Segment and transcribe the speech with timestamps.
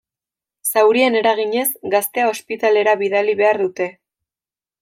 [0.71, 1.67] Zaurien eraginez,
[1.97, 3.91] gaztea ospitalera bidali behar dute.